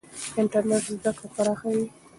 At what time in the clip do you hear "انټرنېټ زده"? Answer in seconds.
0.39-1.11